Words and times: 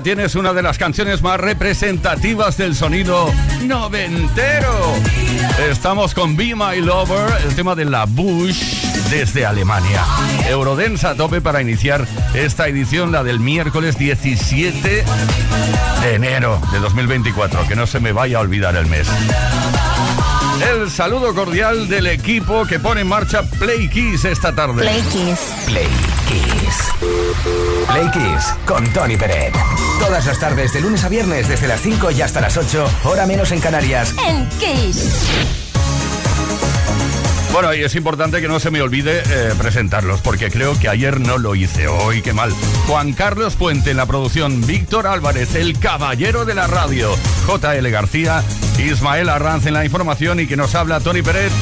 Tienes 0.00 0.36
una 0.36 0.54
de 0.54 0.62
las 0.62 0.78
canciones 0.78 1.20
más 1.20 1.38
representativas 1.38 2.56
del 2.56 2.74
sonido 2.74 3.30
noventero. 3.66 4.94
Estamos 5.68 6.14
con 6.14 6.34
Be 6.34 6.54
My 6.54 6.80
Lover, 6.80 7.30
el 7.44 7.54
tema 7.54 7.74
de 7.74 7.84
la 7.84 8.06
Bush 8.06 8.86
desde 9.10 9.44
Alemania. 9.44 10.02
Eurodensa 10.48 11.10
a 11.10 11.14
tope 11.14 11.42
para 11.42 11.60
iniciar 11.60 12.06
esta 12.32 12.68
edición, 12.68 13.12
la 13.12 13.22
del 13.22 13.38
miércoles 13.38 13.98
17 13.98 15.04
de 16.02 16.14
enero 16.14 16.58
de 16.72 16.78
2024. 16.78 17.68
Que 17.68 17.76
no 17.76 17.86
se 17.86 18.00
me 18.00 18.12
vaya 18.12 18.38
a 18.38 18.40
olvidar 18.40 18.74
el 18.76 18.86
mes. 18.86 19.08
El 20.70 20.90
saludo 20.90 21.34
cordial 21.34 21.88
del 21.88 22.06
equipo 22.06 22.64
que 22.64 22.78
pone 22.78 23.00
en 23.00 23.08
marcha 23.08 23.42
Play 23.42 23.88
Kiss 23.88 24.24
esta 24.24 24.54
tarde. 24.54 24.82
Play 24.82 25.02
Kiss. 25.02 25.38
Play 25.66 25.88
Kiss. 26.28 27.86
Play 27.90 28.10
Kiss 28.10 28.54
con 28.64 28.84
Tony 28.92 29.16
Peret. 29.16 29.54
Todas 29.98 30.26
las 30.26 30.38
tardes, 30.38 30.72
de 30.72 30.80
lunes 30.80 31.02
a 31.04 31.08
viernes, 31.08 31.48
desde 31.48 31.66
las 31.66 31.80
5 31.80 32.10
y 32.12 32.22
hasta 32.22 32.40
las 32.40 32.56
8, 32.56 32.90
hora 33.04 33.26
menos 33.26 33.50
en 33.50 33.60
Canarias. 33.60 34.14
En 34.28 34.48
Kiss. 34.58 35.61
Bueno, 37.52 37.74
y 37.74 37.82
es 37.82 37.94
importante 37.96 38.40
que 38.40 38.48
no 38.48 38.58
se 38.60 38.70
me 38.70 38.80
olvide 38.80 39.22
eh, 39.26 39.52
presentarlos, 39.58 40.22
porque 40.22 40.50
creo 40.50 40.78
que 40.78 40.88
ayer 40.88 41.20
no 41.20 41.36
lo 41.36 41.54
hice. 41.54 41.86
Hoy, 41.86 42.22
qué 42.22 42.32
mal. 42.32 42.50
Juan 42.86 43.12
Carlos 43.12 43.56
Puente 43.56 43.90
en 43.90 43.98
la 43.98 44.06
producción, 44.06 44.66
Víctor 44.66 45.06
Álvarez, 45.06 45.54
el 45.54 45.78
caballero 45.78 46.46
de 46.46 46.54
la 46.54 46.66
radio, 46.66 47.14
JL 47.46 47.86
García, 47.90 48.42
Ismael 48.78 49.28
Arranz 49.28 49.66
en 49.66 49.74
la 49.74 49.84
información 49.84 50.40
y 50.40 50.46
que 50.46 50.56
nos 50.56 50.74
habla 50.74 51.00
Tony 51.00 51.20
Pérez. 51.20 51.52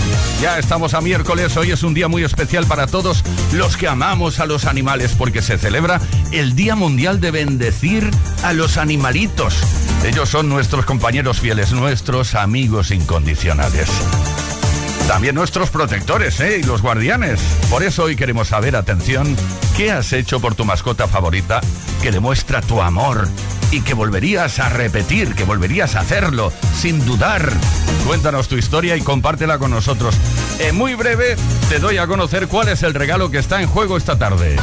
Ya 0.40 0.60
estamos 0.60 0.94
a 0.94 1.00
miércoles, 1.00 1.56
hoy 1.56 1.72
es 1.72 1.82
un 1.82 1.92
día 1.92 2.06
muy 2.06 2.22
especial 2.22 2.66
para 2.66 2.86
todos 2.86 3.24
los 3.52 3.76
que 3.76 3.88
amamos 3.88 4.38
a 4.38 4.46
los 4.46 4.66
animales, 4.66 5.16
porque 5.18 5.42
se 5.42 5.58
celebra 5.58 6.00
el 6.30 6.54
Día 6.54 6.76
Mundial 6.76 7.20
de 7.20 7.32
Bendecir 7.32 8.08
a 8.44 8.52
los 8.52 8.76
Animalitos. 8.76 9.58
Ellos 10.04 10.28
son 10.28 10.48
nuestros 10.48 10.84
compañeros 10.84 11.40
fieles, 11.40 11.72
nuestros 11.72 12.36
amigos 12.36 12.92
incondicionales. 12.92 13.90
También 15.10 15.34
nuestros 15.34 15.70
protectores, 15.70 16.38
¿eh? 16.38 16.60
Y 16.60 16.62
los 16.62 16.82
guardianes. 16.82 17.40
Por 17.68 17.82
eso 17.82 18.04
hoy 18.04 18.14
queremos 18.14 18.46
saber, 18.46 18.76
atención, 18.76 19.36
¿qué 19.76 19.90
has 19.90 20.12
hecho 20.12 20.38
por 20.38 20.54
tu 20.54 20.64
mascota 20.64 21.08
favorita 21.08 21.60
que 22.00 22.12
demuestra 22.12 22.60
tu 22.60 22.80
amor 22.80 23.26
y 23.72 23.80
que 23.80 23.94
volverías 23.94 24.60
a 24.60 24.68
repetir, 24.68 25.34
que 25.34 25.42
volverías 25.42 25.96
a 25.96 26.00
hacerlo 26.02 26.52
sin 26.76 27.04
dudar? 27.04 27.50
Cuéntanos 28.06 28.46
tu 28.46 28.56
historia 28.56 28.96
y 28.96 29.00
compártela 29.00 29.58
con 29.58 29.72
nosotros. 29.72 30.14
En 30.60 30.76
muy 30.76 30.94
breve 30.94 31.34
te 31.68 31.80
doy 31.80 31.98
a 31.98 32.06
conocer 32.06 32.46
cuál 32.46 32.68
es 32.68 32.84
el 32.84 32.94
regalo 32.94 33.32
que 33.32 33.38
está 33.38 33.60
en 33.60 33.66
juego 33.66 33.96
esta 33.96 34.16
tarde. 34.16 34.54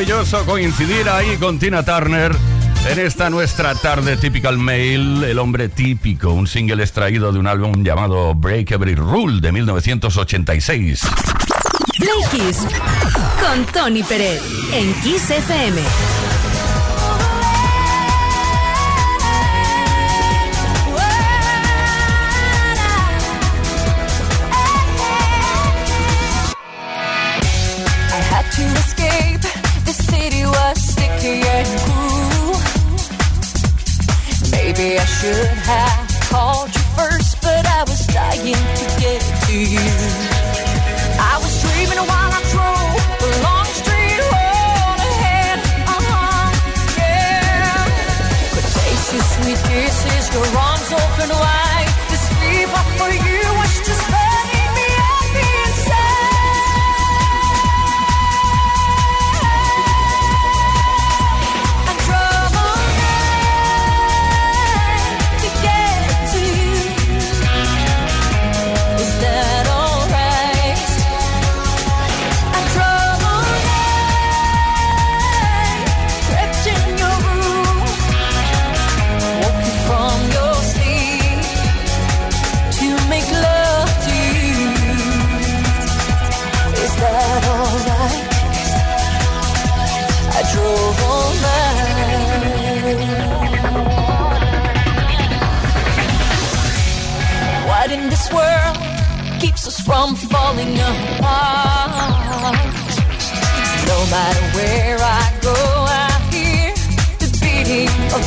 Maravilloso 0.00 0.46
coincidir 0.46 1.06
ahí 1.10 1.36
con 1.36 1.58
Tina 1.58 1.82
Turner. 1.82 2.34
En 2.88 2.98
esta 2.98 3.28
nuestra 3.28 3.74
tarde 3.74 4.16
Typical 4.16 4.56
Mail, 4.56 5.22
El 5.24 5.38
hombre 5.38 5.68
típico, 5.68 6.30
un 6.30 6.46
single 6.46 6.82
extraído 6.82 7.30
de 7.32 7.38
un 7.38 7.46
álbum 7.46 7.84
llamado 7.84 8.34
Break 8.34 8.70
Every 8.70 8.94
Rule 8.94 9.42
de 9.42 9.52
1986. 9.52 11.02
Play 11.98 12.54
con 13.42 13.66
Tony 13.74 14.02
Pérez 14.02 14.40
en 14.72 14.94
Kiss 15.02 15.30
FM. 15.30 15.82
Should 35.20 35.48
have 35.68 36.08
called 36.30 36.74
you 36.74 36.80
first. 36.96 37.42
but 37.42 37.66
I 37.66 37.82
was 37.84 38.06
dying 38.06 38.56
to 38.80 38.84
get 39.02 39.20
to 39.20 39.52
you. 39.52 39.88
I 41.20 41.36
was 41.44 41.52
dreaming 41.60 42.00
while 42.08 42.32
I 42.32 42.42
drove 42.52 43.04
a 43.20 43.30
long 43.44 43.68
street 43.80 44.20
road 44.32 44.98
ahead. 45.12 45.58
Uh 45.92 46.00
huh, 46.08 46.48
yeah. 46.96 47.84
Could 48.54 48.68
taste 48.80 49.12
your 49.12 49.26
sweet 49.34 49.60
kisses, 49.68 50.24
your 50.32 50.48
arms 50.56 50.88
open 50.88 51.28
wide. 51.36 51.90
This 52.08 52.24
fever 52.40 52.82
for 52.96 53.12
you 53.12 53.42
was 53.60 53.72
just 53.88 54.19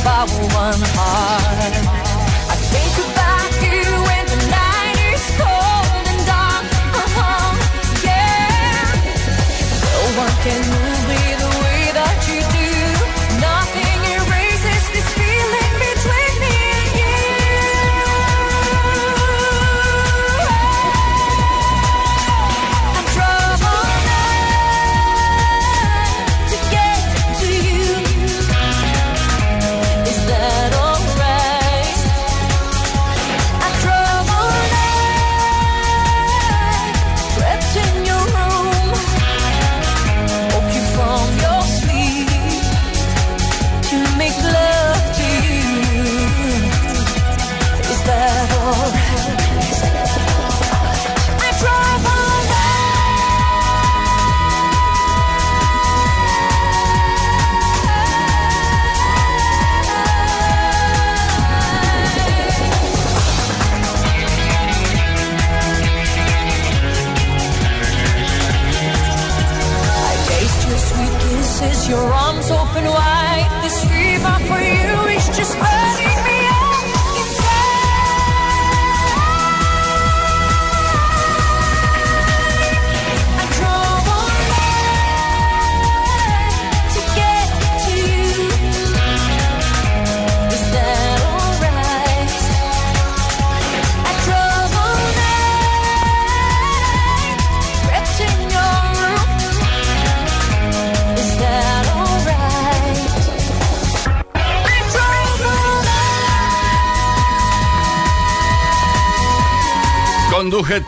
of 0.06 0.30
one 0.54 0.80
heart. 0.94 1.93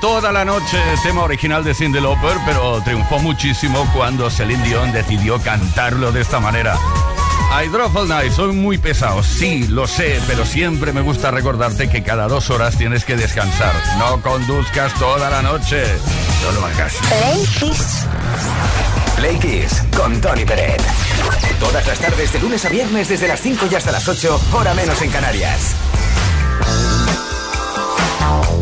Toda 0.01 0.33
la 0.33 0.45
noche 0.45 0.79
tema 1.03 1.23
original 1.23 1.65
de 1.65 1.75
Cindy 1.75 2.01
Lauper, 2.01 2.37
pero 2.45 2.81
triunfó 2.83 3.19
muchísimo 3.19 3.89
cuando 3.95 4.31
Celine 4.31 4.63
Dion 4.65 4.93
decidió 4.93 5.41
cantarlo 5.41 6.13
de 6.13 6.21
esta 6.21 6.41
manera. 6.41 6.77
All 7.95 8.09
night, 8.09 8.33
soy 8.33 8.53
muy 8.53 8.77
pesado, 8.77 9.23
sí, 9.23 9.67
lo 9.69 9.87
sé, 9.87 10.21
pero 10.27 10.45
siempre 10.45 10.93
me 10.93 11.01
gusta 11.01 11.31
recordarte 11.31 11.89
que 11.89 12.03
cada 12.03 12.29
dos 12.29 12.51
horas 12.51 12.77
tienes 12.77 13.05
que 13.05 13.17
descansar. 13.17 13.73
No 13.99 14.21
conduzcas 14.21 14.93
toda 14.95 15.31
la 15.31 15.43
noche. 15.43 15.85
No 16.43 16.53
lo 16.61 16.67
hagas. 16.67 16.95
Play 17.09 17.47
Kiss. 17.59 18.07
Play 19.17 19.39
Kiss 19.39 19.83
con 19.97 20.21
Tony 20.21 20.45
Peret. 20.45 20.83
Todas 21.59 21.87
las 21.87 21.99
tardes 21.99 22.33
de 22.33 22.41
lunes 22.41 22.65
a 22.65 22.69
viernes 22.69 23.09
desde 23.09 23.29
las 23.29 23.41
5 23.41 23.67
y 23.71 23.75
hasta 23.75 23.93
las 23.93 24.07
8, 24.07 24.41
hora 24.53 24.75
menos 24.75 25.01
en 25.01 25.11
Canarias. 25.11 25.75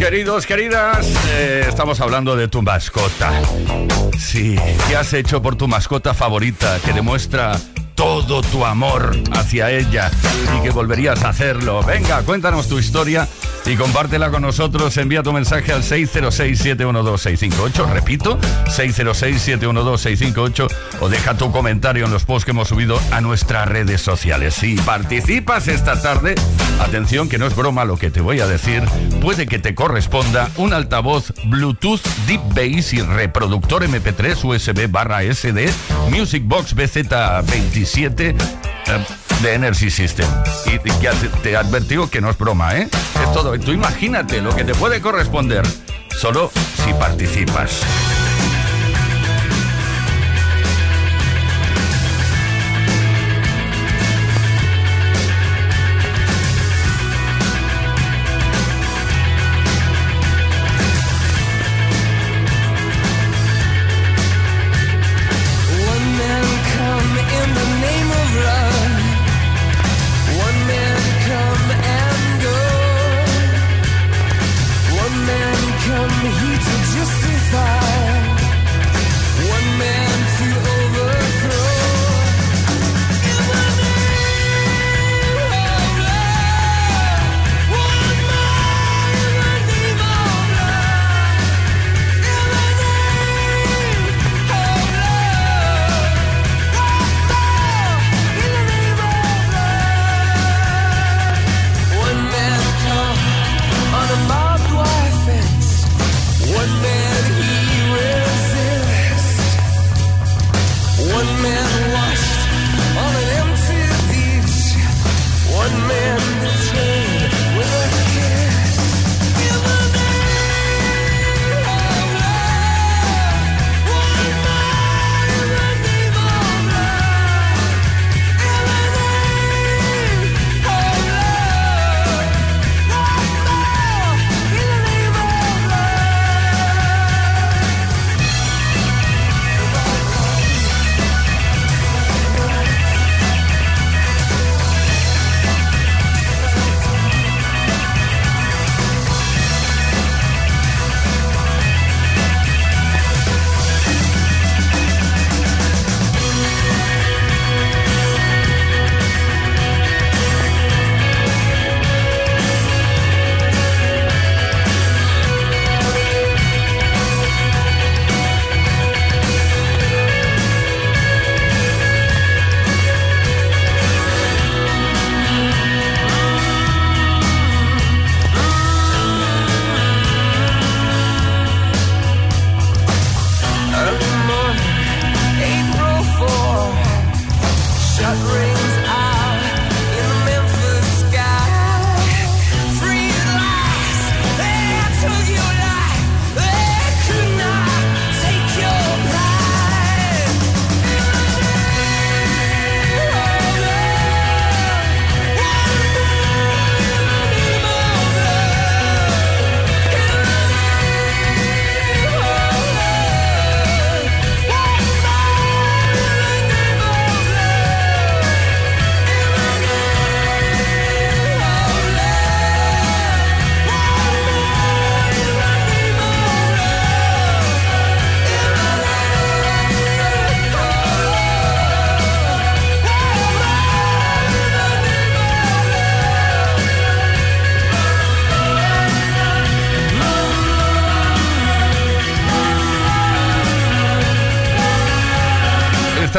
Queridos, 0.05 0.45
queridas, 0.45 1.11
eh, 1.31 1.65
estamos 1.67 1.99
hablando 2.03 2.37
de 2.37 2.47
tu 2.47 2.61
mascota. 2.61 3.41
Sí, 4.19 4.55
¿qué 4.87 4.97
has 4.97 5.15
hecho 5.15 5.41
por 5.41 5.57
tu 5.57 5.67
mascota 5.67 6.13
favorita 6.13 6.79
que 6.85 6.93
demuestra 6.93 7.59
todo 7.95 8.43
tu 8.43 8.67
amor 8.67 9.17
hacia 9.33 9.71
ella 9.71 10.11
y 10.59 10.63
que 10.63 10.69
volverías 10.69 11.25
a 11.25 11.31
hacerlo? 11.31 11.83
Venga, 11.83 12.21
cuéntanos 12.21 12.69
tu 12.69 12.79
historia 12.79 13.27
y 13.67 13.77
compártela 13.77 14.31
con 14.31 14.41
nosotros. 14.43 14.97
Envía 14.97 15.23
tu 15.23 15.33
mensaje 15.33 15.73
al 15.73 15.83
606-712-658. 15.83 17.93
Repito, 17.93 18.39
606-712-658 18.67 20.69
o 21.01 21.09
deja 21.09 21.37
tu 21.37 21.51
comentario 21.51 22.05
en 22.05 22.13
los 22.13 22.25
posts 22.25 22.45
que 22.45 22.53
hemos 22.53 22.69
subido 22.69 23.01
a 23.11 23.21
nuestras 23.21 23.67
redes 23.69 24.01
sociales. 24.01 24.55
Si 24.55 24.77
participas 24.77 25.67
esta 25.69 26.01
tarde, 26.01 26.37
atención 26.81 27.29
que 27.29 27.39
no 27.39 27.47
es 27.47 27.57
broma 27.57 27.85
lo 27.85 27.97
que 27.97 28.11
te 28.11 28.21
voy 28.21 28.41
a 28.41 28.47
decir, 28.47 28.83
puede 29.21 29.47
que 29.47 29.59
te 29.59 29.75
corresponda 29.75 30.49
un 30.57 30.73
altavoz 30.73 31.33
Bluetooth 31.47 32.01
Deep 32.27 32.43
Bass 32.55 32.93
y 32.93 33.03
reproductor 33.03 33.85
MP3 33.85 34.45
USB 34.45 34.89
barra 34.91 35.23
SD 35.23 35.69
Music 36.11 36.45
Box 36.47 36.77
BZ27 36.77 38.35
eh, 38.87 39.24
de 39.43 39.55
Energy 39.55 39.91
System. 39.91 40.27
Y, 40.67 40.79
te, 41.43 41.57
advertigo 41.57 42.09
que 42.09 42.21
no 42.21 42.31
es 42.31 42.39
broma, 42.39 42.77
¿eh? 42.77 42.89
Es 43.23 43.33
todo. 43.33 43.59
Tú 43.59 43.73
imagínate 43.73 44.41
lo 44.41 44.55
que 44.55 44.65
te 44.65 44.75
puede 44.75 45.01
corresponder 45.01 45.65
solo 46.19 46.51
si 46.85 46.93
participas. 46.95 47.83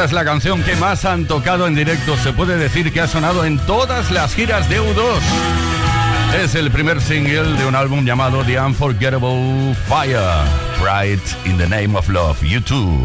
Es 0.06 0.12
la 0.12 0.24
canción 0.24 0.62
que 0.62 0.76
más 0.76 1.04
han 1.04 1.26
tocado 1.26 1.66
en 1.66 1.74
directo. 1.74 2.16
Se 2.16 2.32
puede 2.32 2.56
decir 2.56 2.92
que 2.92 3.00
ha 3.00 3.08
sonado 3.08 3.44
en 3.44 3.58
todas 3.58 4.12
las 4.12 4.34
giras 4.34 4.68
de 4.68 4.80
U2. 4.80 5.18
Es 6.44 6.54
el 6.54 6.70
primer 6.70 7.00
single 7.00 7.56
de 7.56 7.66
un 7.66 7.74
álbum 7.74 8.04
llamado 8.04 8.44
The 8.44 8.60
Unforgettable 8.60 9.74
Fire. 9.88 10.20
Bright 10.80 11.20
in 11.44 11.58
the 11.58 11.68
Name 11.68 11.98
of 11.98 12.08
Love. 12.08 12.40
YouTube. 12.40 13.04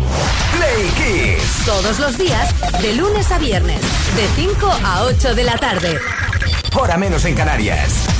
Play 0.55 0.91
Kiss. 0.95 1.65
Todos 1.65 1.99
los 1.99 2.19
días, 2.19 2.53
de 2.83 2.93
lunes 2.93 3.31
a 3.31 3.39
viernes, 3.39 3.81
de 4.15 4.27
5 4.35 4.71
a 4.83 5.03
8 5.05 5.33
de 5.33 5.43
la 5.43 5.57
tarde. 5.57 5.99
Hora 6.75 6.97
menos 6.97 7.25
en 7.25 7.33
Canarias. 7.33 8.10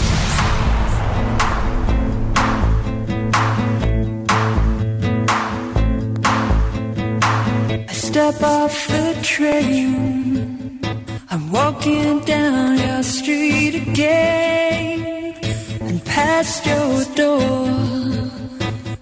Step 8.12 8.44
off 8.44 8.88
the 8.88 9.18
train. 9.22 10.82
I'm 11.30 11.50
walking 11.50 12.20
down 12.26 12.78
your 12.78 13.04
street 13.04 13.74
again 13.88 15.34
and 15.80 16.04
past 16.04 16.66
your 16.66 16.94
door. 17.16 17.70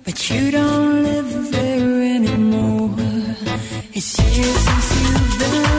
But 0.05 0.17
you 0.29 0.51
don't 0.51 1.03
live 1.09 1.51
there 1.51 2.01
anymore. 2.17 2.93
It's 3.97 4.11
years 4.19 4.59
since 4.67 4.89
you've 5.01 5.39
been 5.39 5.78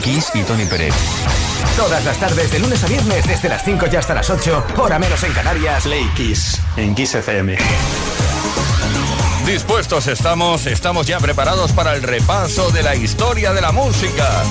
Kiss 0.00 0.30
y 0.34 0.42
Tony 0.42 0.64
Pérez. 0.64 0.94
Todas 1.76 2.04
las 2.04 2.18
tardes, 2.18 2.50
de 2.50 2.58
lunes 2.58 2.82
a 2.82 2.86
viernes, 2.86 3.26
desde 3.26 3.48
las 3.48 3.64
5 3.64 3.86
y 3.92 3.96
hasta 3.96 4.14
las 4.14 4.30
8, 4.30 4.64
hora 4.78 4.98
menos 4.98 5.22
en 5.22 5.32
Canarias. 5.32 5.82
Play 5.84 6.08
Kiss 6.16 6.60
en 6.76 6.94
Kiss 6.94 7.14
FM. 7.14 7.56
Dispuestos 9.46 10.06
estamos, 10.06 10.66
estamos 10.66 11.06
ya 11.06 11.18
preparados 11.18 11.72
para 11.72 11.94
el 11.94 12.02
repaso 12.02 12.70
de 12.70 12.82
la 12.82 12.94
historia 12.94 13.52
de 13.52 13.60
la 13.60 13.72
música. 13.72 14.42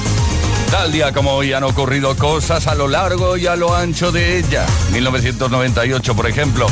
Tal 0.72 0.92
día 0.92 1.12
como 1.14 1.34
hoy 1.34 1.54
han 1.54 1.64
ocurrido 1.64 2.16
cosas 2.16 2.68
a 2.68 2.76
lo 2.76 2.88
largo 2.88 3.38
y 3.38 3.48
a 3.48 3.56
lo 3.56 3.76
ancho 3.76 4.12
de 4.12 4.38
ella. 4.38 4.66
1998, 4.92 6.16
por 6.16 6.28
ejemplo. 6.28 6.68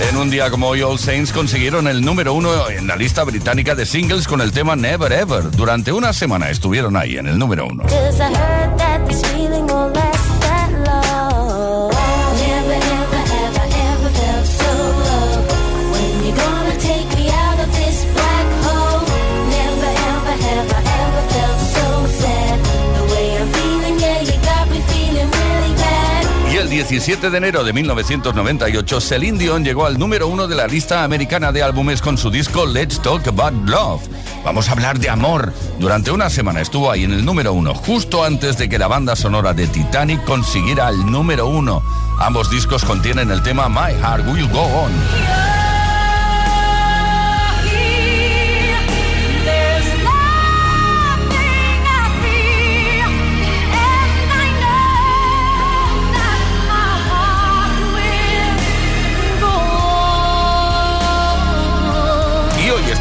En 0.00 0.16
un 0.16 0.28
día 0.28 0.50
como 0.50 0.68
hoy, 0.68 0.82
All 0.82 0.98
Saints 0.98 1.32
consiguieron 1.32 1.86
el 1.86 2.00
número 2.00 2.34
uno 2.34 2.68
en 2.68 2.86
la 2.86 2.96
lista 2.96 3.22
británica 3.22 3.74
de 3.74 3.86
singles 3.86 4.26
con 4.26 4.40
el 4.40 4.50
tema 4.50 4.74
Never 4.74 5.12
Ever. 5.12 5.50
Durante 5.52 5.92
una 5.92 6.12
semana 6.12 6.50
estuvieron 6.50 6.96
ahí 6.96 7.16
en 7.16 7.28
el 7.28 7.38
número 7.38 7.66
uno. 7.66 7.84
17 26.74 27.30
de 27.30 27.38
enero 27.38 27.62
de 27.62 27.72
1998, 27.72 29.00
Celine 29.00 29.38
Dion 29.38 29.62
llegó 29.62 29.86
al 29.86 29.96
número 29.96 30.26
uno 30.26 30.48
de 30.48 30.56
la 30.56 30.66
lista 30.66 31.04
americana 31.04 31.52
de 31.52 31.62
álbumes 31.62 32.02
con 32.02 32.18
su 32.18 32.32
disco 32.32 32.66
Let's 32.66 33.00
Talk 33.00 33.28
About 33.28 33.68
Love. 33.68 34.02
Vamos 34.44 34.68
a 34.68 34.72
hablar 34.72 34.98
de 34.98 35.08
amor. 35.08 35.52
Durante 35.78 36.10
una 36.10 36.28
semana 36.30 36.62
estuvo 36.62 36.90
ahí 36.90 37.04
en 37.04 37.12
el 37.12 37.24
número 37.24 37.52
uno, 37.52 37.76
justo 37.76 38.24
antes 38.24 38.58
de 38.58 38.68
que 38.68 38.80
la 38.80 38.88
banda 38.88 39.14
sonora 39.14 39.54
de 39.54 39.68
Titanic 39.68 40.24
consiguiera 40.24 40.88
el 40.88 41.06
número 41.06 41.46
uno. 41.46 41.80
Ambos 42.18 42.50
discos 42.50 42.84
contienen 42.84 43.30
el 43.30 43.40
tema 43.44 43.68
My 43.68 43.92
Heart 44.00 44.26
Will 44.26 44.48
Go 44.48 44.62
On. 44.62 45.53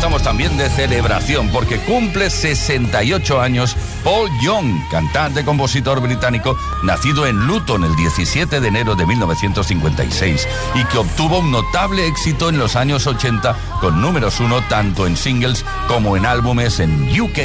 Estamos 0.04 0.22
también 0.22 0.58
de 0.58 0.70
celebración 0.70 1.48
porque 1.48 1.78
cumple 1.78 2.30
68 2.30 3.40
años 3.40 3.78
Paul 4.04 4.30
Young, 4.42 4.82
cantante 4.92 5.46
compositor 5.46 6.02
británico, 6.02 6.58
nacido 6.84 7.26
en 7.26 7.48
Luton 7.48 7.86
el 7.86 7.96
17 7.96 8.60
de 8.60 8.68
enero 8.68 8.96
de 8.96 9.06
1956 9.06 10.46
y 10.76 10.84
que 10.84 10.98
obtuvo 10.98 11.40
un 11.40 11.52
notable 11.54 12.06
éxito 12.06 12.50
en 12.50 12.58
los 12.58 12.76
años 12.76 13.08
80 13.08 13.56
con 13.80 14.02
números 14.02 14.42
uno 14.42 14.62
tanto 14.68 15.08
en 15.08 15.16
singles 15.16 15.64
como 15.88 16.18
en 16.18 16.26
álbumes 16.26 16.82
en 16.82 17.08
UK 17.18 17.40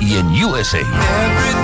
y 0.00 0.16
en 0.16 0.44
USA. 0.44 1.63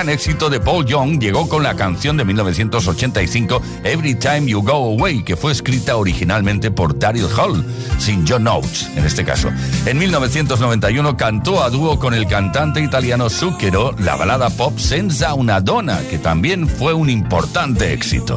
Gran 0.00 0.14
éxito 0.14 0.48
de 0.48 0.60
Paul 0.60 0.86
Young 0.86 1.20
llegó 1.20 1.46
con 1.46 1.62
la 1.62 1.76
canción 1.76 2.16
de 2.16 2.24
1985 2.24 3.60
Every 3.84 4.14
Time 4.14 4.46
You 4.46 4.62
Go 4.62 4.94
Away, 4.94 5.22
que 5.22 5.36
fue 5.36 5.52
escrita 5.52 5.96
originalmente 5.96 6.70
por 6.70 6.98
Daryl 6.98 7.26
Hall, 7.36 7.62
sin 7.98 8.26
John 8.26 8.48
Oates 8.48 8.88
en 8.96 9.04
este 9.04 9.26
caso. 9.26 9.50
En 9.84 9.98
1991 9.98 11.18
cantó 11.18 11.62
a 11.62 11.68
dúo 11.68 11.98
con 11.98 12.14
el 12.14 12.26
cantante 12.26 12.80
italiano 12.80 13.28
Zucchero 13.28 13.94
la 13.98 14.16
balada 14.16 14.48
pop 14.48 14.78
Senza 14.78 15.34
una 15.34 15.60
donna, 15.60 16.00
que 16.08 16.16
también 16.16 16.66
fue 16.66 16.94
un 16.94 17.10
importante 17.10 17.92
éxito. 17.92 18.36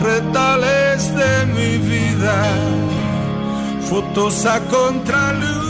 retales 0.00 1.14
de 1.14 1.46
mi 1.54 1.78
vida, 1.78 2.36
fotos 3.88 4.46
a 4.46 4.60
contraluz. 4.60 5.62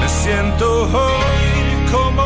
Me 0.00 0.08
siento 0.08 0.66
hoy 0.84 1.46
como 1.92 2.25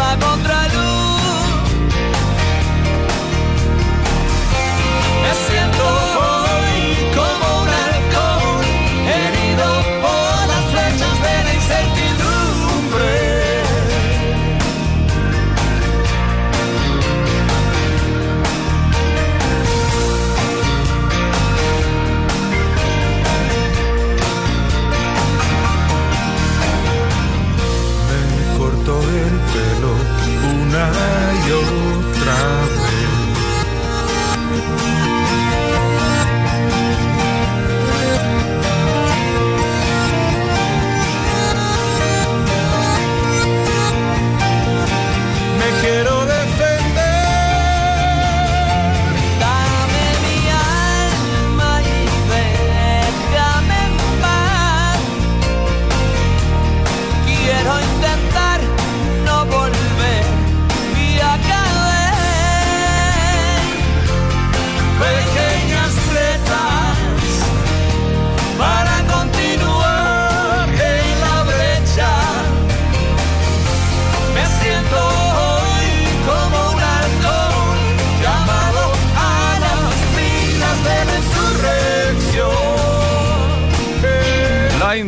fotos 0.00 0.30
a 0.36 0.39
y 31.50 31.79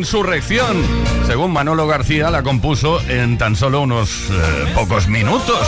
insurrección. 0.03 0.83
Según 1.25 1.53
Manolo 1.53 1.87
García, 1.87 2.29
la 2.29 2.43
compuso 2.43 2.99
en 3.07 3.37
tan 3.37 3.55
solo 3.55 3.79
unos 3.79 4.09
eh, 4.29 4.71
pocos 4.75 5.07
minutos. 5.07 5.65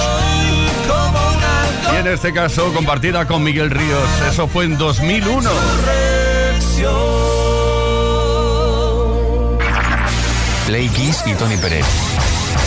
Y 1.93 1.95
en 1.95 2.07
este 2.07 2.33
caso, 2.33 2.73
compartida 2.73 3.25
con 3.27 3.43
Miguel 3.43 3.71
Ríos. 3.71 4.09
Eso 4.29 4.45
fue 4.49 4.65
en 4.65 4.77
2001. 4.77 5.49
Play 10.67 10.89
Kiss 10.89 11.23
y 11.25 11.33
Tony 11.35 11.55
Pérez. 11.55 11.85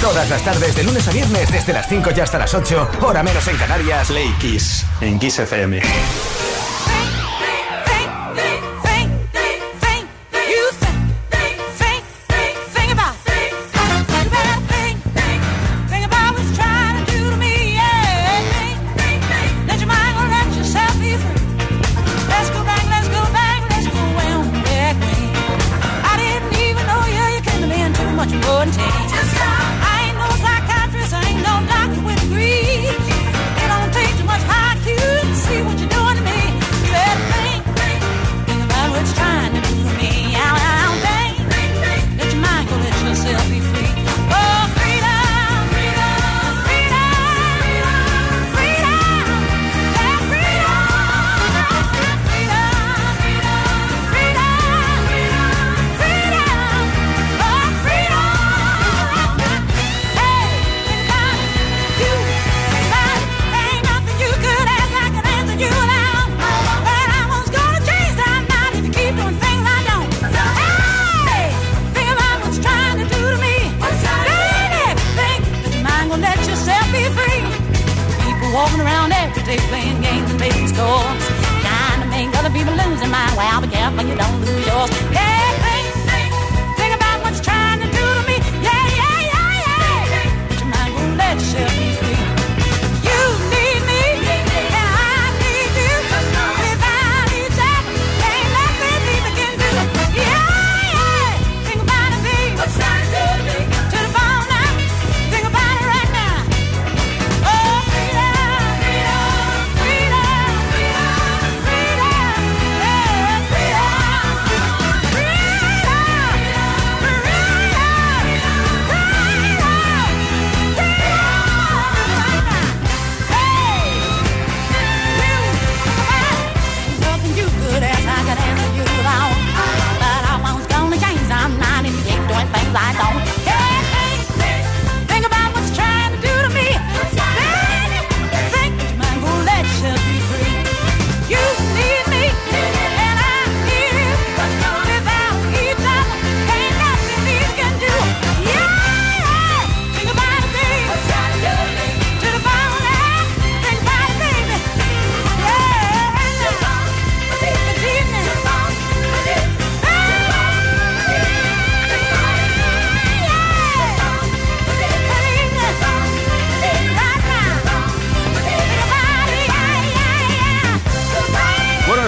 Todas 0.00 0.30
las 0.30 0.42
tardes, 0.42 0.74
de 0.74 0.84
lunes 0.84 1.06
a 1.06 1.12
viernes, 1.12 1.52
desde 1.52 1.74
las 1.74 1.86
5 1.86 2.10
y 2.16 2.20
hasta 2.20 2.38
las 2.38 2.54
8, 2.54 2.88
hora 3.02 3.22
menos 3.22 3.46
en 3.46 3.56
Canarias. 3.58 4.08
Play 4.08 4.34
Kiss 4.40 4.86
en 5.02 5.18
Kiss 5.18 5.38
FM. 5.38 5.82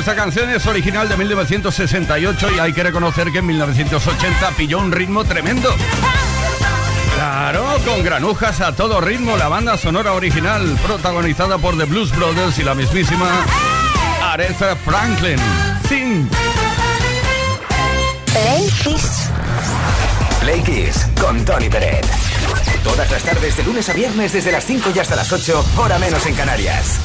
Bueno, 0.01 0.12
esta 0.12 0.24
canción 0.24 0.48
es 0.48 0.66
original 0.66 1.11
de 1.11 1.16
1968 1.18 2.53
y 2.57 2.59
hay 2.59 2.72
que 2.72 2.82
reconocer 2.82 3.30
que 3.30 3.40
en 3.40 3.46
1980 3.46 4.51
pilló 4.53 4.78
un 4.78 4.90
ritmo 4.90 5.26
tremendo. 5.26 5.74
Claro, 7.16 7.76
con 7.84 8.03
granujas 8.03 8.62
a 8.62 8.74
todo 8.74 9.03
ritmo, 9.03 9.36
la 9.36 9.48
banda 9.48 9.76
sonora 9.76 10.14
original, 10.14 10.78
protagonizada 10.86 11.59
por 11.59 11.76
The 11.76 11.84
Blues 11.84 12.16
Brothers 12.16 12.59
y 12.59 12.62
la 12.62 12.74
mismísima 12.74 13.44
Aretha 14.22 14.74
Franklin. 14.74 15.38
Sing. 15.86 16.26
Play 18.32 18.70
Kiss. 18.82 19.28
Play 20.40 20.62
Kiss 20.62 21.07
con 21.20 21.44
Tony 21.44 21.68
Peret. 21.68 22.07
Todas 22.82 23.11
las 23.11 23.22
tardes 23.22 23.55
de 23.55 23.64
lunes 23.64 23.86
a 23.90 23.92
viernes 23.92 24.32
desde 24.32 24.51
las 24.51 24.64
5 24.64 24.92
y 24.94 24.98
hasta 24.98 25.14
las 25.14 25.30
8, 25.30 25.62
hora 25.76 25.98
menos 25.98 26.24
en 26.24 26.34
Canarias. 26.34 27.01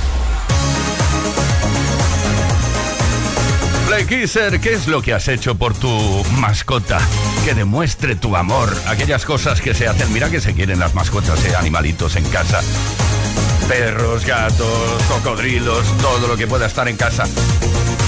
Kisser, 4.03 4.59
¿qué 4.59 4.73
es 4.73 4.87
lo 4.87 5.01
que 5.01 5.13
has 5.13 5.27
hecho 5.29 5.55
por 5.55 5.73
tu 5.73 5.89
mascota? 6.37 6.99
Que 7.45 7.53
demuestre 7.53 8.15
tu 8.15 8.35
amor. 8.35 8.75
Aquellas 8.87 9.23
cosas 9.23 9.61
que 9.61 9.73
se 9.73 9.87
hacen. 9.87 10.11
Mira 10.11 10.29
que 10.29 10.41
se 10.41 10.53
quieren 10.53 10.79
las 10.79 10.93
mascotas, 10.93 11.43
eh, 11.45 11.55
animalitos 11.55 12.17
en 12.17 12.25
casa. 12.25 12.61
Perros, 13.67 14.25
gatos, 14.25 15.03
cocodrilos, 15.07 15.85
todo 15.97 16.27
lo 16.27 16.37
que 16.37 16.45
pueda 16.45 16.67
estar 16.67 16.87
en 16.87 16.97
casa. 16.97 17.25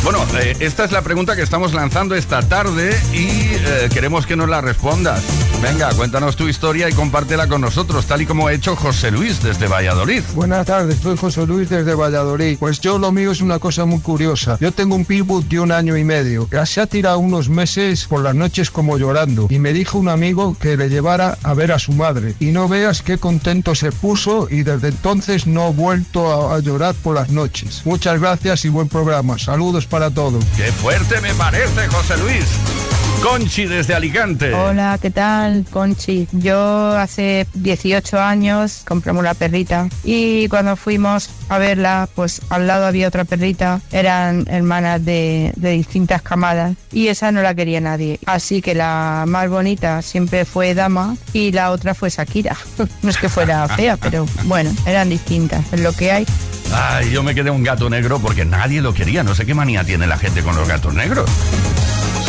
Bueno, 0.03 0.23
eh, 0.39 0.55
esta 0.59 0.85
es 0.85 0.91
la 0.91 1.01
pregunta 1.01 1.35
que 1.35 1.41
estamos 1.41 1.73
lanzando 1.73 2.15
esta 2.15 2.41
tarde 2.41 2.97
y 3.11 3.27
eh, 3.27 3.89
queremos 3.91 4.25
que 4.25 4.35
nos 4.35 4.47
la 4.47 4.61
respondas. 4.61 5.21
Venga, 5.61 5.91
cuéntanos 5.95 6.35
tu 6.35 6.47
historia 6.47 6.87
y 6.87 6.93
compártela 6.93 7.47
con 7.47 7.61
nosotros, 7.61 8.05
tal 8.05 8.21
y 8.21 8.25
como 8.25 8.47
ha 8.47 8.53
hecho 8.53 8.75
José 8.75 9.11
Luis 9.11 9.41
desde 9.41 9.67
Valladolid. 9.67 10.21
Buenas 10.33 10.67
tardes, 10.67 10.99
soy 10.99 11.17
José 11.17 11.45
Luis 11.47 11.67
desde 11.69 11.95
Valladolid. 11.95 12.57
Pues 12.59 12.79
yo 12.79 12.99
lo 12.99 13.11
mío 13.11 13.31
es 13.31 13.41
una 13.41 13.59
cosa 13.59 13.85
muy 13.85 13.99
curiosa. 13.99 14.57
Yo 14.61 14.71
tengo 14.71 14.95
un 14.95 15.03
pitbull 15.03 15.49
de 15.49 15.59
un 15.59 15.71
año 15.71 15.97
y 15.97 16.03
medio. 16.03 16.47
que 16.47 16.63
Se 16.65 16.79
ha 16.79 16.85
tirado 16.85 17.19
unos 17.19 17.49
meses 17.49 18.05
por 18.05 18.21
las 18.21 18.35
noches 18.35 18.69
como 18.71 18.97
llorando. 18.97 19.47
Y 19.49 19.59
me 19.59 19.73
dijo 19.73 19.97
un 19.97 20.09
amigo 20.09 20.55
que 20.57 20.77
le 20.77 20.89
llevara 20.89 21.37
a 21.43 21.53
ver 21.53 21.71
a 21.71 21.79
su 21.79 21.91
madre. 21.91 22.35
Y 22.39 22.51
no 22.51 22.69
veas 22.69 23.01
qué 23.01 23.17
contento 23.17 23.73
se 23.73 23.91
puso 23.91 24.47
y 24.49 24.63
desde 24.63 24.89
entonces 24.89 25.46
no 25.47 25.67
ha 25.67 25.69
vuelto 25.71 26.51
a 26.53 26.59
llorar 26.59 26.95
por 26.95 27.15
las 27.15 27.29
noches. 27.29 27.81
Muchas 27.85 28.19
gracias 28.19 28.65
y 28.65 28.69
buen 28.69 28.87
programa. 28.87 29.37
Saludos 29.37 29.85
para 29.85 30.09
todos. 30.11 30.43
¡Qué 30.55 30.71
fuerte 30.71 31.19
me 31.21 31.33
parece, 31.33 31.87
José 31.87 32.17
Luis! 32.17 32.86
Conchi 33.21 33.65
desde 33.65 33.95
Alicante. 33.95 34.53
Hola, 34.53 34.97
¿qué 35.01 35.09
tal? 35.09 35.65
Conchi. 35.71 36.27
Yo 36.31 36.95
hace 36.97 37.47
18 37.55 38.19
años 38.19 38.83
compramos 38.87 39.23
la 39.23 39.33
perrita 39.33 39.89
y 40.03 40.47
cuando 40.47 40.75
fuimos 40.75 41.29
a 41.49 41.57
verla, 41.57 42.07
pues 42.13 42.41
al 42.49 42.67
lado 42.67 42.85
había 42.85 43.07
otra 43.07 43.25
perrita, 43.25 43.81
eran 43.91 44.45
hermanas 44.47 45.03
de, 45.03 45.51
de 45.55 45.71
distintas 45.71 46.21
camadas 46.21 46.75
y 46.91 47.07
esa 47.07 47.31
no 47.31 47.41
la 47.41 47.55
quería 47.55 47.81
nadie. 47.81 48.19
Así 48.25 48.61
que 48.61 48.75
la 48.75 49.25
más 49.27 49.49
bonita 49.49 50.01
siempre 50.01 50.45
fue 50.45 50.73
Dama 50.73 51.17
y 51.33 51.51
la 51.51 51.71
otra 51.71 51.93
fue 51.93 52.09
Shakira. 52.09 52.55
No 53.01 53.09
es 53.09 53.17
que 53.17 53.29
fuera 53.29 53.67
fea, 53.69 53.95
pero 53.97 54.25
bueno, 54.45 54.71
eran 54.85 55.09
distintas, 55.09 55.61
es 55.71 55.79
lo 55.79 55.93
que 55.93 56.11
hay. 56.11 56.25
Ay, 56.73 57.09
yo 57.11 57.23
me 57.23 57.33
quedé 57.33 57.49
un 57.49 57.63
gato 57.63 57.89
negro 57.89 58.19
porque 58.19 58.43
nadie 58.43 58.81
lo 58.81 58.93
quería. 58.93 59.23
No 59.23 59.33
sé 59.35 59.45
qué 59.45 59.53
manía 59.53 59.83
tiene 59.83 60.07
la 60.07 60.17
gente 60.17 60.41
con 60.41 60.55
los 60.55 60.67
gatos 60.67 60.93
negros. 60.93 61.29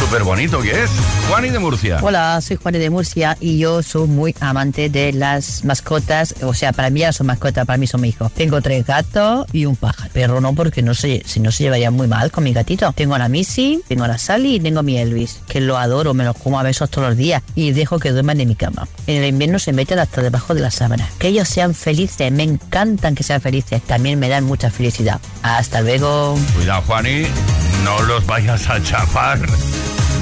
Súper 0.08 0.24
bonito 0.24 0.62
que 0.62 0.70
es. 0.70 0.90
Juani 1.28 1.50
de 1.50 1.58
Murcia. 1.58 1.98
Hola, 2.00 2.40
soy 2.40 2.56
Juan 2.56 2.72
de 2.72 2.88
Murcia 2.88 3.36
y 3.40 3.58
yo 3.58 3.82
soy 3.82 4.08
muy 4.08 4.34
amante 4.40 4.88
de 4.88 5.12
las 5.12 5.66
mascotas. 5.66 6.34
O 6.40 6.54
sea, 6.54 6.72
para 6.72 6.88
mí 6.88 7.00
ya 7.00 7.12
son 7.12 7.26
mascotas, 7.26 7.66
para 7.66 7.76
mí 7.76 7.86
son 7.86 8.00
mi 8.00 8.08
hijo. 8.08 8.30
Tengo 8.34 8.62
tres 8.62 8.86
gatos 8.86 9.46
y 9.52 9.66
un 9.66 9.76
pájaro. 9.76 10.10
Perro 10.14 10.40
no, 10.40 10.54
porque 10.54 10.80
no 10.80 10.94
sé, 10.94 11.22
si 11.26 11.40
no 11.40 11.52
se 11.52 11.64
llevaría 11.64 11.90
muy 11.90 12.06
mal 12.06 12.30
con 12.30 12.44
mi 12.44 12.54
gatito. 12.54 12.90
Tengo 12.92 13.16
a 13.16 13.18
la 13.18 13.28
Missy, 13.28 13.82
tengo 13.86 14.04
a 14.04 14.08
la 14.08 14.16
Sally 14.16 14.54
y 14.54 14.60
tengo 14.60 14.80
a 14.80 14.82
mi 14.82 14.96
Elvis, 14.96 15.40
que 15.46 15.60
lo 15.60 15.76
adoro, 15.76 16.14
me 16.14 16.24
lo 16.24 16.32
como 16.32 16.58
a 16.58 16.62
besos 16.62 16.88
todos 16.88 17.08
los 17.08 17.18
días 17.18 17.42
y 17.54 17.72
dejo 17.72 17.98
que 17.98 18.10
duerman 18.10 18.40
en 18.40 18.48
mi 18.48 18.56
cama. 18.56 18.88
En 19.06 19.22
el 19.22 19.28
invierno 19.28 19.58
se 19.58 19.74
meten 19.74 19.98
hasta 19.98 20.22
debajo 20.22 20.54
de 20.54 20.62
la 20.62 20.70
sábana. 20.70 21.06
Que 21.18 21.28
ellos 21.28 21.50
sean 21.50 21.74
felices, 21.74 22.32
me 22.32 22.44
encantan 22.44 23.14
que 23.14 23.24
sean 23.24 23.42
felices. 23.42 23.82
También 23.82 24.18
me 24.18 24.30
dan 24.30 24.44
mucha 24.44 24.70
felicidad. 24.70 25.20
Hasta 25.42 25.82
luego. 25.82 26.38
Cuidado, 26.54 26.80
Juani, 26.86 27.26
no 27.84 28.00
los 28.04 28.24
vayas 28.24 28.70
a 28.70 28.82
chafar 28.82 29.40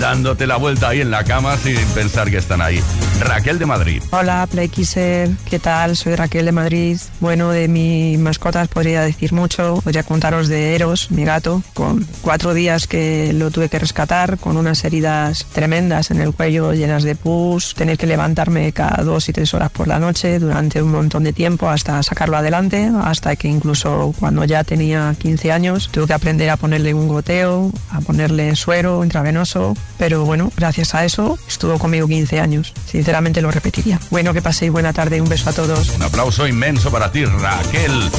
dándote 0.01 0.47
la 0.47 0.57
vuelta 0.57 0.89
ahí 0.89 1.01
en 1.01 1.11
la 1.11 1.25
cama 1.25 1.57
sin 1.57 1.77
pensar 1.95 2.31
que 2.31 2.39
están 2.39 2.61
ahí. 2.61 2.83
Raquel 3.21 3.59
de 3.59 3.67
Madrid. 3.67 4.03
Hola, 4.11 4.47
Playkisser, 4.51 5.31
¿qué 5.49 5.59
tal? 5.59 5.97
Soy 5.97 6.15
Raquel 6.15 6.45
de 6.45 6.53
Madrid. 6.53 6.99
Bueno, 7.21 7.51
de 7.51 7.67
mis 7.67 8.19
mascotas 8.19 8.69
podría 8.69 9.03
decir 9.03 9.33
mucho. 9.33 9.81
Podría 9.83 10.03
contaros 10.03 10.49
de 10.49 10.75
Eros, 10.75 11.11
mi 11.11 11.25
gato, 11.25 11.63
con 11.73 12.07
cuatro 12.21 12.53
días 12.53 12.87
que 12.87 13.33
lo 13.33 13.51
tuve 13.51 13.69
que 13.69 13.79
rescatar, 13.79 14.39
con 14.39 14.57
unas 14.57 14.85
heridas 14.85 15.47
tremendas 15.53 16.11
en 16.11 16.21
el 16.21 16.33
cuello 16.33 16.73
llenas 16.75 17.03
de 17.03 17.17
pus, 17.17 17.75
tener 17.75 17.97
que 17.97 18.07
levantarme 18.07 18.73
cada 18.73 19.03
dos 19.03 19.29
y 19.29 19.33
tres 19.33 19.55
horas 19.55 19.71
por 19.71 19.89
la 19.89 19.99
noche 19.99 20.39
durante 20.39 20.83
un 20.83 20.91
montón 20.91 21.25
de 21.25 21.33
tiempo 21.33 21.69
hasta 21.69 22.03
sacarlo 22.03 22.37
adelante, 22.37 22.91
hasta 23.03 23.37
que 23.37 23.49
incluso 23.49 24.15
cuando 24.19 24.45
ya 24.45 24.63
tenía 24.65 25.15
15 25.19 25.53
años 25.53 25.89
tuve 25.91 26.07
que 26.07 26.15
aprender 26.15 26.51
a 26.51 26.57
ponerle 26.57 26.93
un 26.93 27.09
goteo, 27.09 27.73
a 27.91 28.01
ponerle 28.01 28.55
suero 28.57 29.03
intravenoso, 29.03 29.75
pero 29.99 30.25
bueno, 30.25 30.53
gracias 30.57 30.95
a 30.95 31.05
eso 31.05 31.39
estuvo 31.49 31.79
conmigo 31.79 32.07
15 32.07 32.41
años. 32.41 32.73
Sinceramente 32.87 33.41
lo 33.41 33.51
repetiría. 33.51 33.99
Bueno, 34.11 34.35
que 34.35 34.43
paséis 34.43 34.71
buena 34.71 34.93
tarde. 34.93 35.21
Un 35.21 35.29
beso 35.29 35.51
a 35.51 35.53
todos. 35.53 35.91
Un 35.97 36.03
aplauso 36.03 36.47
inmenso 36.47 36.91
para 36.91 37.11
ti, 37.11 37.25
Raquel. 37.25 38.11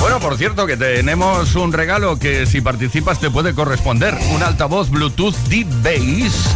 Bueno, 0.00 0.20
por 0.20 0.36
cierto, 0.36 0.66
que 0.66 0.76
tenemos 0.76 1.54
un 1.54 1.72
regalo 1.72 2.18
que 2.18 2.46
si 2.46 2.60
participas 2.60 3.18
te 3.18 3.30
puede 3.30 3.54
corresponder. 3.54 4.16
Un 4.34 4.42
altavoz 4.42 4.90
Bluetooth 4.90 5.36
Deep 5.48 5.68
Bass. 5.82 6.54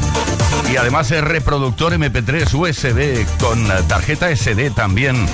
Y 0.73 0.77
además 0.77 1.11
es 1.11 1.25
reproductor 1.25 1.93
MP3 1.93 2.53
USB 2.55 3.27
con 3.39 3.67
tarjeta 3.89 4.35
SD 4.35 4.71
también. 4.71 5.27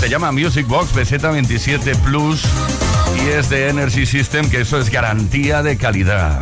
Se 0.00 0.08
llama 0.08 0.32
Music 0.32 0.66
Box 0.66 0.94
BZ27 0.94 1.96
Plus 1.98 2.42
y 3.24 3.28
es 3.28 3.48
de 3.48 3.68
Energy 3.68 4.06
System, 4.06 4.50
que 4.50 4.62
eso 4.62 4.78
es 4.78 4.90
garantía 4.90 5.62
de 5.62 5.76
calidad. 5.76 6.40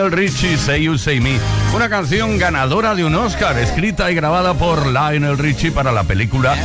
Lionel 0.00 0.12
Richie, 0.12 0.56
Say 0.56 0.84
You 0.84 0.96
Say 0.96 1.20
Me, 1.20 1.38
una 1.74 1.90
canción 1.90 2.38
ganadora 2.38 2.94
de 2.94 3.04
un 3.04 3.14
Oscar, 3.14 3.58
escrita 3.58 4.10
y 4.10 4.14
grabada 4.14 4.54
por 4.54 4.86
Lionel 4.86 5.36
Richie 5.36 5.72
para 5.72 5.92
la 5.92 6.04
película 6.04 6.56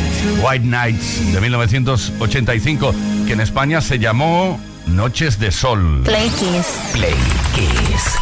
White 0.42 0.66
Nights 0.66 1.34
de 1.34 1.42
1985, 1.42 2.96
que 3.28 3.34
en 3.34 3.42
España 3.42 3.82
se 3.82 4.00
llamó 4.00 4.58
Noches 4.86 5.38
de 5.38 5.52
Sol. 5.52 6.02
Play 6.06 6.30
Kiss. 6.30 6.66
Play 6.94 7.16
Kiss. 7.54 8.20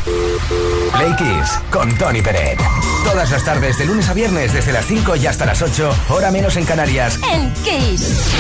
Play 0.98 1.16
Kiss 1.16 1.60
con 1.70 1.96
Tony 1.96 2.24
Peret. 2.24 2.60
Todas 3.04 3.30
las 3.30 3.46
tardes, 3.46 3.78
de 3.78 3.86
lunes 3.86 4.10
a 4.10 4.16
viernes, 4.16 4.52
desde 4.52 4.74
las 4.74 4.88
5 4.88 5.16
y 5.18 5.28
hasta 5.28 5.46
las 5.46 5.62
8, 5.62 5.96
hora 6.10 6.32
menos 6.32 6.58
en 6.58 6.66
Canarias. 6.66 7.20
En 7.32 7.54
Kiss. 7.64 8.32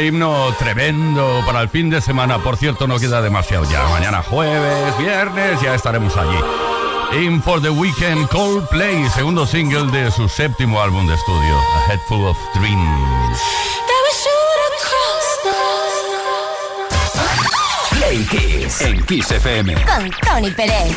Ese 0.00 0.06
himno 0.06 0.54
tremendo 0.58 1.42
para 1.44 1.60
el 1.60 1.68
fin 1.68 1.90
de 1.90 2.00
semana. 2.00 2.38
Por 2.38 2.56
cierto, 2.56 2.86
no 2.86 2.98
queda 2.98 3.20
demasiado 3.20 3.70
ya. 3.70 3.86
Mañana 3.88 4.22
jueves, 4.22 4.96
viernes, 4.96 5.60
ya 5.60 5.74
estaremos 5.74 6.16
allí. 6.16 7.22
In 7.22 7.42
for 7.42 7.60
the 7.60 7.68
Weekend 7.68 8.26
Coldplay, 8.28 9.06
segundo 9.10 9.46
single 9.46 9.90
de 9.90 10.10
su 10.10 10.26
séptimo 10.26 10.80
álbum 10.80 11.06
de 11.06 11.14
estudio, 11.14 11.54
A 11.76 11.92
Head 11.92 12.00
Full 12.08 12.24
of 12.24 12.38
Dreams. 12.54 13.38
Play 17.90 18.24
Kiss 18.24 18.80
en 18.80 19.04
Kiss 19.04 19.30
FM. 19.32 19.74
Con 19.84 20.10
Tony 20.22 20.50
Pérez. 20.52 20.96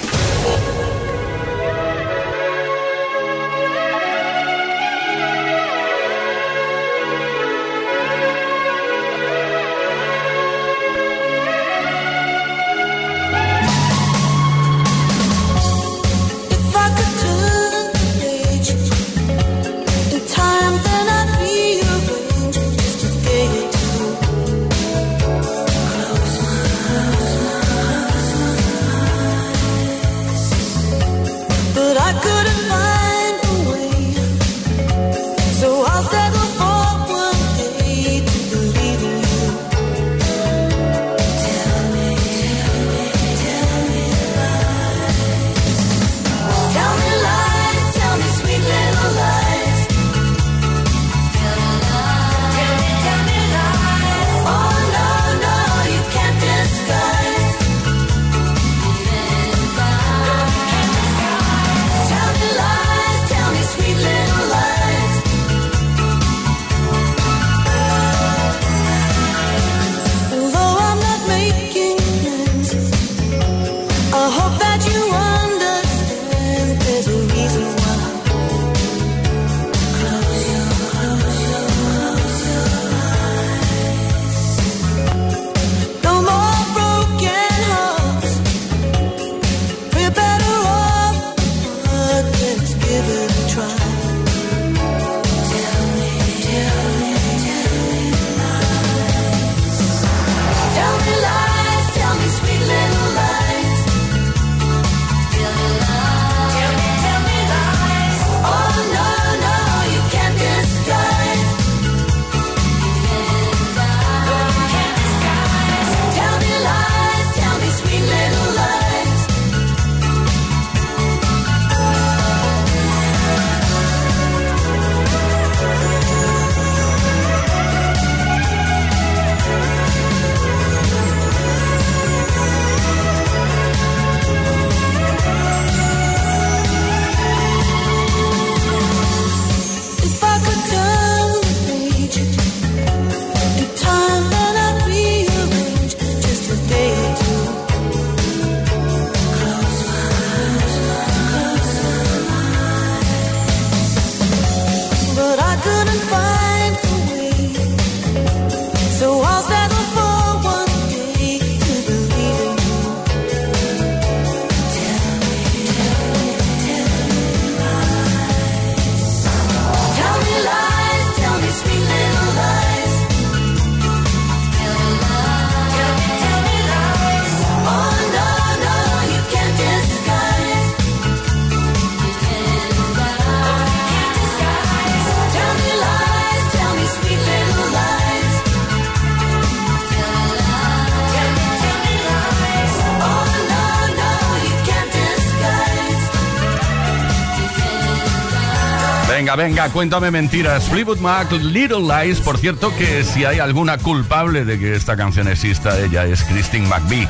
Venga, 199.36 199.70
cuéntame 199.70 200.12
mentiras. 200.12 200.66
Fleetwood 200.70 201.00
Mac, 201.00 201.32
Little 201.32 201.82
Lies. 201.82 202.20
Por 202.20 202.38
cierto, 202.38 202.76
que 202.76 203.04
si 203.04 203.26
hay 203.26 203.40
alguna 203.40 203.78
culpable 203.78 204.46
de 204.46 204.60
que 204.60 204.76
esta 204.76 204.96
canción 204.96 205.28
exista, 205.28 205.80
ella 205.80 206.06
es 206.06 206.24
Christine 206.24 206.68
McVie. 206.68 207.08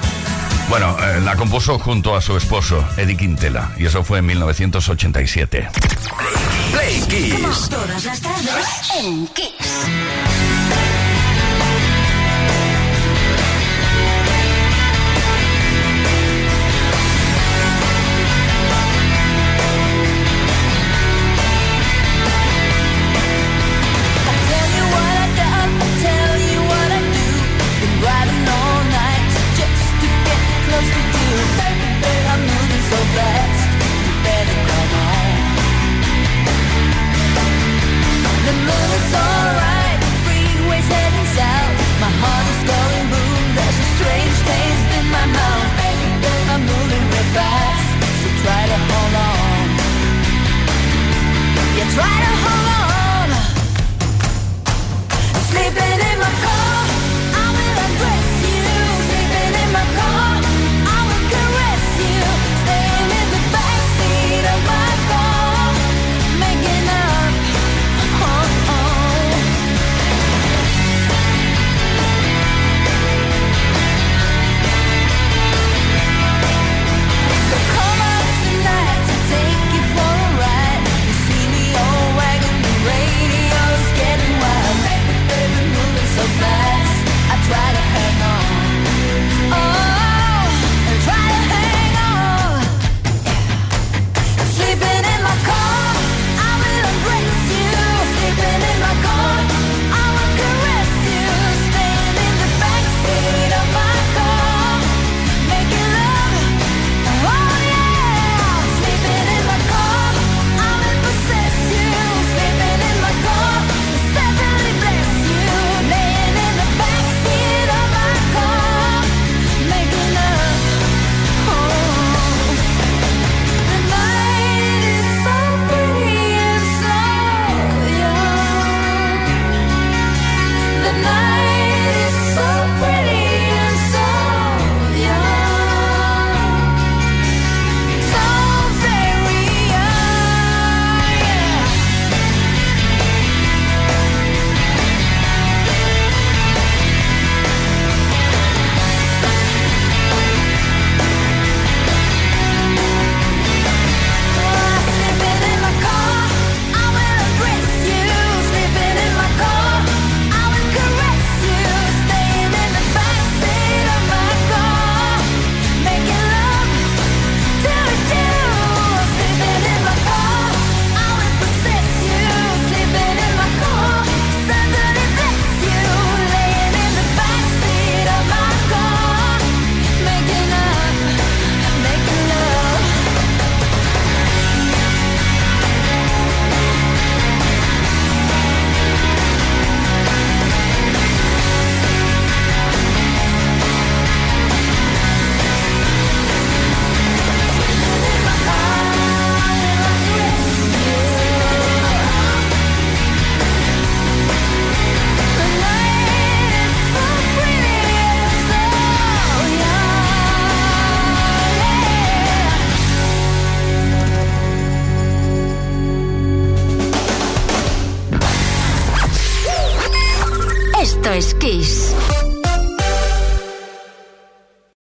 Bueno, 0.69 0.95
eh, 0.99 1.21
la 1.21 1.35
compuso 1.35 1.77
junto 1.77 2.15
a 2.15 2.21
su 2.21 2.37
esposo, 2.37 2.83
Eddie 2.97 3.17
Quintela, 3.17 3.71
y 3.77 3.85
eso 3.85 4.03
fue 4.03 4.19
en 4.19 4.27
1987. 4.27 5.67
Play 6.71 7.01
Kiss. 7.07 7.69